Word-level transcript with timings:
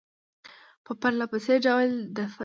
په 0.85 0.91
پرله 0.99 1.25
پسې 1.31 1.55
ډول 1.65 1.89
دفع 2.17 2.33
شي. 2.33 2.39